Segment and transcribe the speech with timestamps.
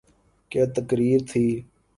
[0.51, 1.45] کیا تقریر تھی۔